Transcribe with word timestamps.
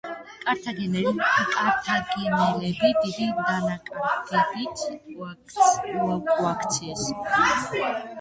კართაგენელები 0.43 2.87
დიდი 3.03 3.27
დანაკარგებით 3.49 4.81
უკუაქციეს. 6.15 7.05